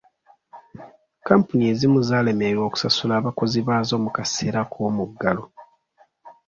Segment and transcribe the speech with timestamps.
[1.27, 5.43] Kampuni ezimu zaalemererwa okusasula abakozi baazo mu kaseera k'omuggalo.